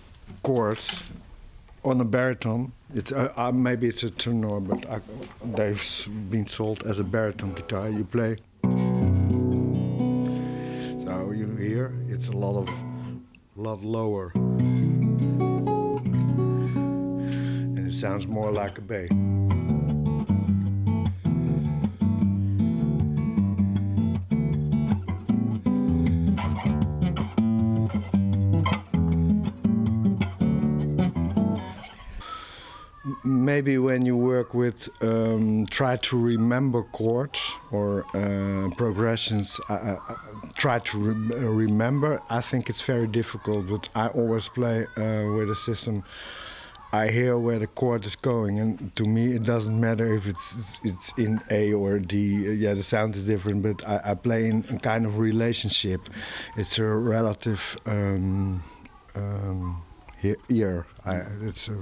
chords 0.44 1.12
on 1.86 2.02
a 2.02 2.06
baritone, 2.06 2.74
it's 2.96 3.12
uh, 3.12 3.32
uh, 3.38 3.52
maybe 3.52 3.88
it's 3.88 4.02
a 4.04 4.10
tenor, 4.10 4.60
but 4.60 4.90
I, 4.90 5.00
they've 5.56 6.10
been 6.32 6.48
sold 6.48 6.84
as 6.86 7.00
a 7.00 7.04
baritone 7.04 7.54
guitar. 7.54 7.88
You 7.90 8.04
play, 8.04 8.38
so 11.04 11.32
you 11.32 11.56
hear 11.56 11.94
it's 12.10 12.30
a 12.30 12.32
lot 12.32 12.56
of 12.56 12.68
lot 13.56 13.84
lower, 13.84 14.32
and 14.36 14.98
it 17.88 17.96
sounds 17.96 18.26
more 18.26 18.52
like 18.52 18.80
a 18.80 18.82
bass. 18.82 19.12
Maybe 33.46 33.78
when 33.78 34.06
you 34.06 34.18
work 34.18 34.54
with 34.54 34.90
um, 35.02 35.66
try 35.68 35.96
to 35.98 36.20
remember 36.20 36.82
chords 36.92 37.40
or 37.72 38.04
uh, 38.16 38.70
progressions 38.76 39.60
uh, 39.70 39.74
uh, 39.74 40.00
uh, 40.10 40.16
try 40.56 40.80
to 40.80 40.98
uh, 41.32 41.38
remember 41.66 42.20
i 42.30 42.42
think 42.42 42.70
it's 42.70 42.82
very 42.82 43.08
difficult 43.08 43.68
but 43.68 43.88
i 43.96 44.08
always 44.08 44.48
play 44.50 44.86
uh, 44.98 45.24
with 45.36 45.50
a 45.50 45.56
system. 45.56 46.04
I 46.94 47.10
hear 47.10 47.38
where 47.38 47.60
the 47.60 47.68
chord 47.68 48.06
is 48.06 48.16
going 48.16 48.58
and 48.60 48.96
to 48.96 49.04
me 49.04 49.34
it 49.34 49.44
doesn't 49.44 49.78
matter 49.88 50.08
if 50.16 50.28
it's 50.28 50.78
it's 50.90 51.12
in 51.18 51.42
a 51.52 51.74
or 51.74 52.00
d. 52.00 52.18
Yeah 52.64 52.74
the 52.74 52.84
sound 52.84 53.16
is 53.16 53.26
different 53.26 53.64
but 53.68 53.78
i, 53.86 54.12
I 54.12 54.14
play 54.16 54.48
in 54.48 54.64
a 54.70 54.80
kind 54.80 55.06
of 55.06 55.20
relationship. 55.20 56.02
It's 56.56 56.78
a 56.80 56.86
relative 56.86 57.62
um, 57.86 58.64
um, 59.16 59.85
ear 60.50 60.86
I, 61.06 61.22
it's 61.42 61.68
a, 61.68 61.78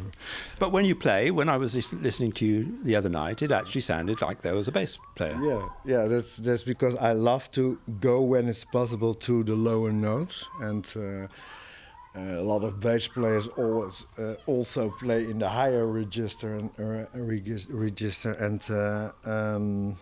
But 0.60 0.72
when 0.72 0.86
you 0.86 0.96
play, 0.96 1.32
when 1.32 1.48
I 1.50 1.58
was 1.58 1.76
listening 1.94 2.34
to 2.34 2.46
you 2.46 2.78
the 2.84 2.96
other 2.96 3.10
night, 3.10 3.42
it 3.42 3.52
actually 3.52 3.82
sounded 3.82 4.22
like 4.22 4.42
there 4.42 4.56
was 4.56 4.68
a 4.68 4.72
bass 4.72 5.00
player. 5.16 5.38
Yeah, 5.42 5.68
yeah, 5.86 6.08
that's 6.08 6.38
that's 6.38 6.64
because 6.64 6.96
I 6.98 7.14
love 7.14 7.50
to 7.52 7.78
go 8.00 8.22
when 8.22 8.50
it's 8.50 8.66
possible 8.66 9.14
to 9.14 9.44
the 9.44 9.56
lower 9.56 9.92
notes, 9.92 10.46
and 10.60 10.86
uh, 10.96 11.28
uh, 12.16 12.42
a 12.42 12.44
lot 12.44 12.64
of 12.64 12.80
bass 12.80 13.08
players 13.08 13.48
always 13.58 14.06
uh, 14.18 14.36
also 14.46 14.90
play 15.00 15.24
in 15.24 15.40
the 15.40 15.50
higher 15.50 15.88
register 15.88 16.58
and 16.58 16.70
uh, 16.78 17.06
register, 17.74 18.32
and 18.34 18.62
uh, 18.70 19.12
um, 19.26 19.96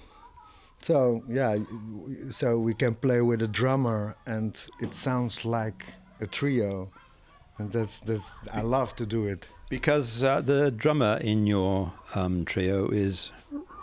so 0.82 1.24
yeah, 1.30 1.58
so 2.32 2.58
we 2.58 2.74
can 2.74 2.96
play 2.96 3.22
with 3.22 3.42
a 3.44 3.48
drummer, 3.48 4.16
and 4.26 4.60
it 4.80 4.94
sounds 4.94 5.46
like 5.46 5.86
a 6.20 6.28
trio, 6.28 6.90
and 7.62 7.72
that's 7.72 8.00
that's 8.00 8.34
I 8.54 8.62
love 8.62 8.96
to 8.96 9.06
do 9.06 9.28
it. 9.28 9.48
Because 9.70 10.24
uh, 10.24 10.42
the 10.42 10.72
drummer 10.72 11.18
in 11.22 11.48
your 11.48 11.94
um, 12.16 12.44
trio 12.46 12.90
is 12.90 13.32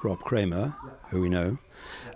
Rob 0.02 0.20
Kramer, 0.20 0.75
who 1.11 1.23
we 1.23 1.28
know, 1.28 1.58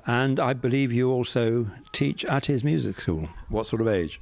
and 0.07 0.39
I 0.41 0.53
believe 0.53 0.93
you 0.93 1.11
also 1.11 1.67
teach 1.93 2.25
at 2.25 2.47
his 2.47 2.65
music 2.65 3.01
school. 3.01 3.29
What 3.49 3.67
sort 3.67 3.81
of 3.81 3.89
age? 3.89 4.21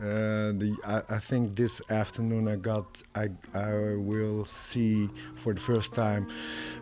Uh, 0.00 0.52
the 0.62 0.76
I, 0.84 1.16
I 1.16 1.18
think 1.18 1.56
this 1.56 1.82
afternoon 1.90 2.48
I 2.48 2.56
got 2.56 3.02
I 3.14 3.28
I 3.52 3.96
will 3.96 4.44
see 4.44 5.10
for 5.34 5.52
the 5.52 5.60
first 5.60 5.94
time 5.94 6.28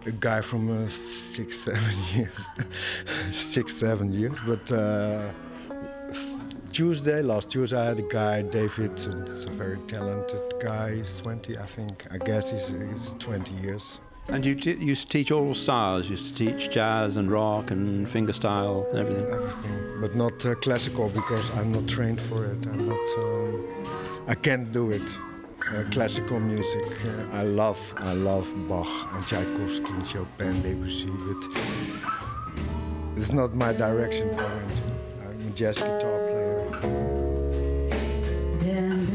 a 0.05 0.13
guy 0.13 0.41
from 0.43 0.63
uh, 0.71 0.89
six 0.89 1.59
seven 1.69 1.97
years 2.15 2.49
six 3.33 3.75
seven 3.75 4.13
years 4.13 4.39
but 4.47 4.71
uh, 4.71 5.31
Tuesday 6.77 7.23
last 7.23 7.49
Tuesday 7.49 7.81
I 7.81 7.87
had 7.87 7.99
a 7.99 8.03
guy 8.03 8.43
David 8.43 8.93
it's 8.93 9.47
a 9.47 9.51
very 9.51 9.79
talented 9.89 10.43
guy. 10.61 10.97
He's 10.97 11.23
20 11.23 11.57
I 11.57 11.65
think. 11.65 12.07
I 12.11 12.19
guess 12.19 12.51
he's, 12.51 12.69
he's 12.69 13.15
20 13.19 13.55
years. 13.63 13.99
And 14.29 14.45
you 14.45 14.55
t- 14.55 14.75
used 14.75 15.11
to 15.11 15.17
teach 15.17 15.33
all 15.33 15.55
styles. 15.55 16.11
You 16.11 16.17
used 16.17 16.37
to 16.37 16.45
teach 16.45 16.69
jazz 16.69 17.17
and 17.17 17.31
rock 17.31 17.71
and 17.71 18.07
fingerstyle 18.07 18.87
and 18.91 18.99
everything. 18.99 19.27
everything 19.33 20.01
but 20.03 20.15
not 20.17 20.45
uh, 20.45 20.55
classical 20.57 21.09
because 21.09 21.51
I'm 21.53 21.73
not 21.73 21.89
trained 21.89 22.21
for 22.21 22.45
it. 22.45 22.67
I'm 22.67 22.87
not 22.87 23.09
um, 23.21 23.67
I 24.29 24.35
can't 24.35 24.71
do 24.71 24.91
it. 24.91 25.09
Uh, 25.73 25.83
classical 25.91 26.39
music 26.39 26.93
uh, 27.07 27.39
I 27.39 27.45
love 27.45 27.81
I 27.97 28.13
love 28.13 28.47
Bach 28.69 29.15
and 29.15 29.27
Tchaikovsky 29.27 29.93
and 29.93 30.07
Chopin 30.07 30.61
Debussy 30.61 31.07
but 31.07 31.43
it's 33.17 33.33
not 33.33 33.55
my 33.55 33.73
direction. 33.73 34.29
I 34.39 34.45
went 34.57 34.77
to 34.77 34.83
I'm 35.27 35.49
a 35.49 35.51
jazz 35.53 35.79
guitar 35.79 36.16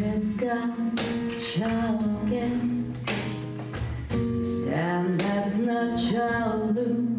vänska 0.02 0.58
kärleken 1.40 2.96
Den 4.66 5.18
that's 5.18 5.58
not 5.58 6.00
childless 6.00 7.11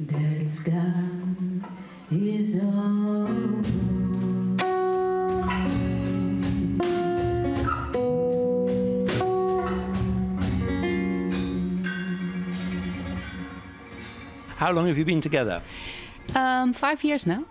That's 0.00 0.60
got 0.60 0.74
his 2.08 2.56
own. 2.56 3.64
How 14.56 14.72
long 14.72 14.86
have 14.86 14.98
you 14.98 15.04
been 15.04 15.20
together? 15.20 15.62
Um, 16.34 16.72
five 16.72 17.02
years 17.02 17.26
now. 17.26 17.44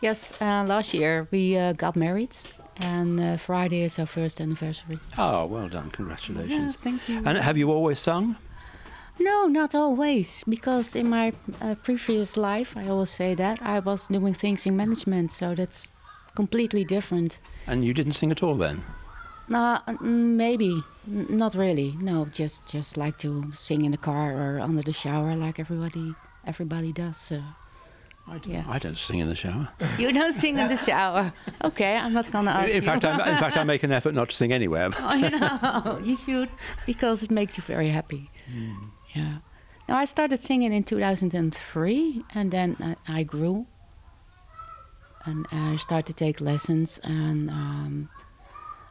Yes, 0.00 0.40
uh, 0.40 0.64
last 0.66 0.92
year 0.92 1.28
we 1.30 1.56
uh, 1.56 1.72
got 1.72 1.96
married, 1.96 2.36
and 2.80 3.20
uh, 3.20 3.36
Friday 3.36 3.82
is 3.82 3.98
our 3.98 4.06
first 4.06 4.40
anniversary. 4.40 4.98
Oh, 5.18 5.46
well 5.46 5.68
done. 5.68 5.90
Congratulations. 5.90 6.76
Yeah, 6.76 6.82
thank 6.82 7.08
you. 7.08 7.22
And 7.24 7.38
have 7.38 7.56
you 7.56 7.70
always 7.70 7.98
sung? 7.98 8.36
No, 9.18 9.46
not 9.46 9.74
always, 9.74 10.44
because 10.48 10.94
in 10.94 11.08
my 11.08 11.32
uh, 11.60 11.74
previous 11.82 12.36
life, 12.36 12.76
I 12.76 12.88
always 12.88 13.10
say 13.10 13.34
that 13.34 13.62
I 13.62 13.78
was 13.80 14.08
doing 14.08 14.34
things 14.34 14.66
in 14.66 14.76
management, 14.76 15.32
so 15.32 15.54
that's 15.54 15.92
completely 16.34 16.84
different. 16.84 17.38
And 17.66 17.82
you 17.84 17.94
didn't 17.94 18.12
sing 18.12 18.30
at 18.30 18.42
all 18.42 18.54
then? 18.56 18.82
Uh, 19.52 19.78
mm, 19.80 20.36
maybe, 20.36 20.82
N- 21.08 21.26
not 21.30 21.54
really. 21.54 21.94
No, 22.00 22.26
just 22.26 22.66
just 22.66 22.96
like 22.96 23.16
to 23.18 23.50
sing 23.52 23.84
in 23.84 23.92
the 23.92 23.98
car 23.98 24.32
or 24.34 24.60
under 24.60 24.82
the 24.82 24.92
shower, 24.92 25.34
like 25.36 25.58
everybody 25.60 26.14
everybody 26.46 26.92
does. 26.92 27.16
So. 27.16 27.40
I 28.28 28.38
don't, 28.38 28.52
Yeah. 28.52 28.64
I 28.68 28.78
don't 28.80 28.98
sing 28.98 29.20
in 29.20 29.28
the 29.28 29.36
shower. 29.36 29.68
You 29.98 30.10
don't 30.12 30.34
sing 30.34 30.58
in 30.58 30.66
the 30.68 30.76
shower. 30.76 31.32
Okay, 31.62 31.96
I'm 31.96 32.12
not 32.12 32.30
gonna 32.32 32.50
ask 32.50 32.70
In 32.70 32.82
you. 32.82 32.82
fact, 32.82 33.04
I, 33.04 33.12
in 33.32 33.38
fact, 33.38 33.56
I 33.56 33.62
make 33.64 33.84
an 33.84 33.92
effort 33.92 34.14
not 34.14 34.28
to 34.30 34.34
sing 34.34 34.52
anywhere. 34.52 34.90
I 34.98 35.28
know 35.28 36.00
you 36.04 36.16
should 36.16 36.48
because 36.86 37.22
it 37.22 37.30
makes 37.30 37.56
you 37.56 37.62
very 37.62 37.88
happy. 37.88 38.28
Yeah. 39.16 39.38
Now 39.88 39.96
I 39.96 40.04
started 40.04 40.42
singing 40.42 40.72
in 40.72 40.84
2003, 40.84 42.24
and 42.34 42.50
then 42.50 42.76
uh, 42.82 42.94
I 43.08 43.22
grew, 43.22 43.66
and 45.24 45.46
I 45.50 45.76
started 45.76 46.06
to 46.06 46.12
take 46.12 46.40
lessons, 46.40 47.00
and 47.02 47.48
um, 47.50 48.08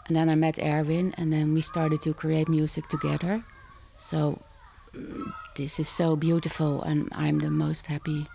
and 0.08 0.16
then 0.16 0.30
I 0.30 0.36
met 0.36 0.58
Erwin, 0.60 1.14
and 1.18 1.32
then 1.32 1.54
we 1.54 1.62
started 1.62 2.02
to 2.04 2.14
create 2.14 2.50
music 2.50 2.88
together. 2.88 3.44
So 3.98 4.42
this 5.56 5.80
is 5.80 5.90
so 5.90 6.16
beautiful, 6.16 6.82
and 6.84 7.10
I'm 7.12 7.40
the 7.40 7.52
most 7.52 7.86
happy. 7.88 8.26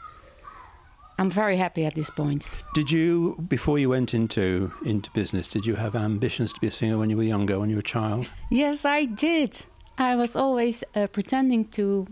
I'm 1.19 1.31
very 1.31 1.57
happy 1.57 1.85
at 1.85 1.95
this 1.95 2.09
point. 2.09 2.47
Did 2.75 2.91
you, 2.91 3.37
before 3.49 3.79
you 3.79 3.91
went 3.91 4.15
into 4.15 4.73
into 4.85 5.11
business, 5.11 5.49
did 5.49 5.67
you 5.67 5.75
have 5.77 5.95
ambitions 5.95 6.53
to 6.53 6.61
be 6.61 6.69
a 6.69 6.71
singer 6.71 6.99
when 6.99 7.11
you 7.11 7.17
were 7.17 7.29
younger, 7.29 7.59
when 7.59 7.69
you 7.69 7.77
were 7.77 7.81
a 7.81 7.93
child? 7.99 8.31
Yes, 8.51 8.85
I 8.85 9.07
did. 9.07 9.67
I 10.01 10.17
was 10.17 10.35
always 10.35 10.83
uh, 10.97 11.07
pretending 11.09 11.67
to. 11.69 12.07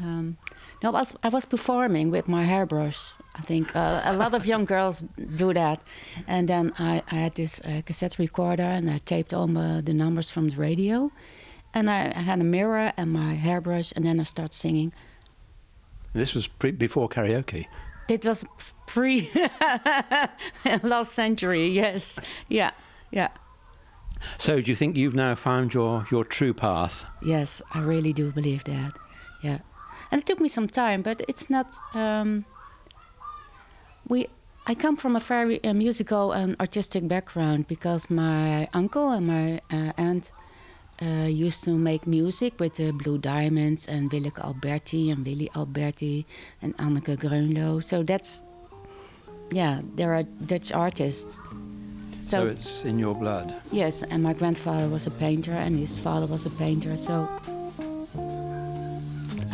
Um, 0.00 0.36
no, 0.82 0.90
I 0.90 0.92
was, 0.92 1.16
I 1.22 1.28
was 1.28 1.44
performing 1.44 2.10
with 2.10 2.28
my 2.28 2.44
hairbrush. 2.44 3.12
I 3.34 3.42
think 3.42 3.74
uh, 3.76 4.02
a 4.04 4.12
lot 4.16 4.34
of 4.34 4.46
young 4.46 4.64
girls 4.64 5.04
do 5.36 5.52
that. 5.54 5.80
And 6.26 6.48
then 6.48 6.72
I, 6.78 7.02
I 7.10 7.14
had 7.14 7.34
this 7.34 7.60
uh, 7.60 7.82
cassette 7.86 8.18
recorder 8.18 8.64
and 8.64 8.90
I 8.90 8.98
taped 8.98 9.32
all 9.32 9.46
my, 9.46 9.80
the 9.80 9.94
numbers 9.94 10.30
from 10.30 10.48
the 10.48 10.56
radio. 10.56 11.10
And 11.74 11.88
I, 11.88 12.12
I 12.14 12.20
had 12.20 12.40
a 12.40 12.44
mirror 12.44 12.92
and 12.96 13.12
my 13.12 13.34
hairbrush, 13.34 13.92
and 13.94 14.04
then 14.04 14.18
I 14.18 14.24
started 14.24 14.54
singing. 14.54 14.92
This 16.12 16.34
was 16.34 16.48
pre- 16.48 16.72
before 16.72 17.08
karaoke. 17.08 17.66
It 18.08 18.24
was 18.24 18.44
pre 18.86 19.30
last 20.82 21.12
century, 21.12 21.68
yes. 21.68 22.18
Yeah, 22.48 22.70
yeah. 23.10 23.28
So, 24.38 24.60
do 24.60 24.70
you 24.70 24.76
think 24.76 24.96
you've 24.96 25.14
now 25.14 25.34
found 25.34 25.74
your, 25.74 26.06
your 26.10 26.24
true 26.24 26.54
path? 26.54 27.04
Yes, 27.22 27.62
I 27.72 27.80
really 27.80 28.12
do 28.12 28.30
believe 28.32 28.64
that. 28.64 28.92
Yeah, 29.42 29.58
and 30.10 30.20
it 30.20 30.26
took 30.26 30.40
me 30.40 30.48
some 30.48 30.68
time, 30.68 31.02
but 31.02 31.22
it's 31.28 31.50
not. 31.50 31.74
Um, 31.94 32.44
we, 34.06 34.28
I 34.66 34.74
come 34.74 34.96
from 34.96 35.16
a 35.16 35.20
very 35.20 35.62
uh, 35.64 35.74
musical 35.74 36.32
and 36.32 36.56
artistic 36.60 37.06
background 37.06 37.68
because 37.68 38.10
my 38.10 38.68
uncle 38.72 39.10
and 39.10 39.26
my 39.26 39.60
uh, 39.70 39.92
aunt 39.96 40.32
uh, 41.00 41.26
used 41.28 41.64
to 41.64 41.70
make 41.70 42.06
music 42.06 42.58
with 42.58 42.74
the 42.74 42.92
Blue 42.92 43.18
Diamonds 43.18 43.86
and 43.86 44.10
Willeke 44.10 44.42
Alberti 44.42 45.10
and 45.10 45.24
Willy 45.24 45.50
Alberti 45.54 46.26
and 46.62 46.76
Anneke 46.78 47.16
Grönloh. 47.16 47.84
So 47.84 48.02
that's 48.02 48.44
yeah, 49.50 49.80
there 49.94 50.14
are 50.14 50.22
Dutch 50.22 50.72
artists. 50.72 51.40
So, 52.28 52.42
So, 52.44 52.46
it's 52.48 52.84
in 52.84 52.98
your 52.98 53.14
blood. 53.14 53.54
yes, 53.72 54.02
and 54.02 54.22
my 54.22 54.34
grandfather 54.34 54.86
was 54.86 55.06
a 55.06 55.10
painter, 55.10 55.52
and 55.52 55.78
his 55.78 55.96
father 55.98 56.26
was 56.26 56.44
a 56.44 56.50
painter. 56.50 56.94
So 56.98 57.26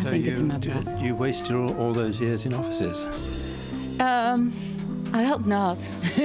So 0.02 0.10
think 0.10 0.24
you, 0.24 0.30
it's 0.32 0.40
in 0.40 0.48
my 0.48 0.58
did- 0.58 0.82
blood. 0.84 1.00
you 1.00 1.14
wasted 1.14 1.54
all, 1.54 1.72
all 1.78 1.92
those 1.92 2.18
years 2.20 2.46
in 2.46 2.52
offices. 2.52 3.06
um, 4.00 4.52
I 5.12 5.22
hope 5.22 5.46
not. 5.46 5.78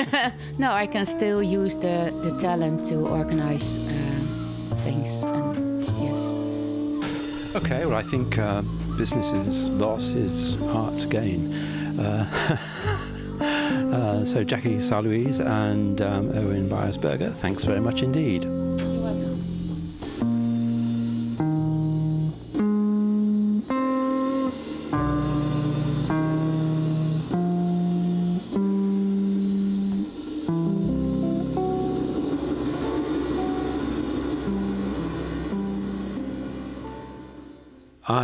no, 0.58 0.72
I 0.72 0.88
can 0.88 1.06
still 1.06 1.44
use 1.44 1.76
the, 1.76 2.12
the 2.24 2.36
talent 2.40 2.84
to 2.88 2.96
organize 3.08 3.78
uh, 3.78 4.76
things. 4.86 5.22
And 5.24 5.84
yes, 6.02 6.36
Okay, 7.56 7.86
well, 7.86 7.96
I 7.98 8.02
think 8.04 8.40
uh, 8.40 8.64
business's 8.98 9.70
loss 9.70 10.16
is 10.16 10.58
art's 10.74 11.06
gain. 11.06 11.54
Uh, 12.00 12.26
uh, 13.92 14.26
so, 14.26 14.44
Jackie 14.44 14.80
Salouise 14.80 15.40
and 15.40 16.02
um, 16.02 16.30
Owen 16.30 16.70
Byersberger, 16.70 17.34
thanks 17.36 17.64
very 17.64 17.80
much 17.80 18.04
indeed. 18.04 18.46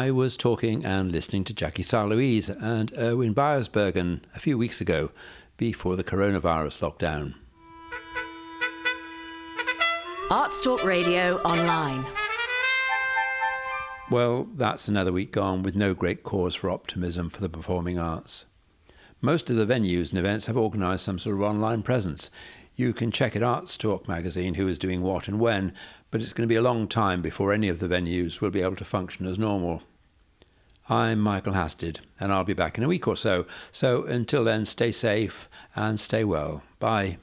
I 0.06 0.10
was 0.12 0.36
talking 0.36 0.84
and 0.86 1.12
listening 1.12 1.44
to 1.46 1.54
Jackie 1.54 1.84
Salouise 1.84 2.50
and 2.50 2.92
Erwin 2.98 3.36
Byersbergen 3.36 4.22
a 4.36 4.40
few 4.40 4.58
weeks 4.58 4.82
ago 4.82 5.12
before 5.58 5.96
the 5.96 6.04
coronavirus 6.04 6.80
lockdown. 6.80 7.34
Arts 10.32 10.60
Talk 10.60 10.84
Radio 10.84 11.38
Online. 11.42 12.06
Well, 14.10 14.48
that's 14.56 14.88
another 14.88 15.12
week 15.12 15.32
gone 15.32 15.64
with 15.64 15.76
no 15.76 15.94
great 15.94 16.24
cause 16.24 16.56
for 16.56 16.70
optimism 16.70 17.30
for 17.30 17.42
the 17.42 17.50
performing 17.50 17.98
arts. 17.98 18.46
Most 19.22 19.50
of 19.50 19.56
the 19.56 19.66
venues 19.66 20.10
and 20.10 20.20
events 20.20 20.48
have 20.48 20.58
organised 20.58 21.06
some 21.06 21.18
sort 21.18 21.36
of 21.36 21.42
online 21.42 21.82
presence. 21.82 22.30
You 22.76 22.94
can 22.94 23.12
check 23.12 23.36
at 23.36 23.44
Arts 23.44 23.78
Talk 23.78 24.08
magazine 24.08 24.56
who 24.56 24.68
is 24.68 24.78
doing 24.78 25.02
what 25.02 25.28
and 25.28 25.40
when, 25.40 25.74
but 26.12 26.22
it's 26.22 26.34
going 26.34 26.48
to 26.48 26.52
be 26.52 26.58
a 26.58 26.62
long 26.62 26.88
time 26.88 27.22
before 27.22 27.54
any 27.54 27.70
of 27.70 27.80
the 27.80 27.88
venues 27.88 28.42
will 28.42 28.52
be 28.52 28.62
able 28.62 28.76
to 28.76 28.86
function 28.86 29.26
as 29.26 29.40
normal. 29.40 29.82
I'm 30.88 31.20
Michael 31.20 31.54
Hasted, 31.54 32.02
and 32.20 32.32
I'll 32.32 32.44
be 32.44 32.54
back 32.54 32.78
in 32.78 32.84
a 32.84 32.88
week 32.88 33.08
or 33.08 33.16
so. 33.16 33.48
So 33.72 34.04
until 34.04 34.44
then, 34.44 34.66
stay 34.66 34.92
safe 34.92 35.50
and 35.76 36.00
stay 36.00 36.24
well. 36.24 36.62
Bye. 36.80 37.18